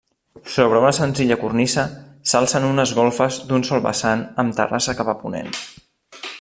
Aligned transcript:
Sobre 0.53 0.79
una 0.83 0.93
senzilla 0.99 1.37
cornisa, 1.41 1.83
s'alcen 2.31 2.67
unes 2.71 2.95
golfes 3.01 3.39
d'un 3.51 3.69
sol 3.69 3.85
vessant 3.87 4.27
amb 4.45 4.59
terrassa 4.61 4.97
cap 5.03 5.13
a 5.15 5.19
ponent. 5.25 5.57